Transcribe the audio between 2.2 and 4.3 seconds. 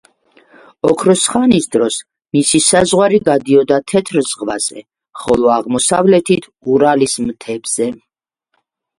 მისი საზღვარი გადიოდა თეთრ